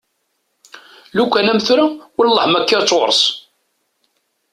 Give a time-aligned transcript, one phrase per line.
[1.17, 1.85] Lukan am tura
[2.17, 3.21] wellah ma kkiɣ-tt ɣur-s?